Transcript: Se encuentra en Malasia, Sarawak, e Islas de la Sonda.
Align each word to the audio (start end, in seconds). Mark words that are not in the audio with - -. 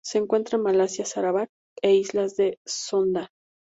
Se 0.03 0.17
encuentra 0.17 0.57
en 0.57 0.63
Malasia, 0.63 1.05
Sarawak, 1.05 1.51
e 1.79 1.93
Islas 1.93 2.35
de 2.35 2.53
la 2.53 2.57
Sonda. 2.65 3.29